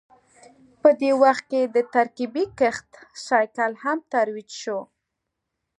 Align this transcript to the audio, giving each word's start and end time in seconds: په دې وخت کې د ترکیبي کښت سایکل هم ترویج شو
په 0.81 0.89
دې 0.99 1.11
وخت 1.23 1.43
کې 1.51 1.61
د 1.75 1.77
ترکیبي 1.93 2.45
کښت 2.59 2.89
سایکل 3.25 3.71
هم 3.83 3.97
ترویج 4.11 4.49
شو 4.61 4.79